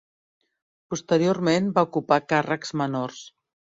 [0.93, 3.21] Posteriorment va ocupar càrrecs menors.